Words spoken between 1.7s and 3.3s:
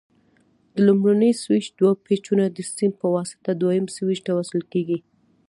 دوه پېچونه د سیم په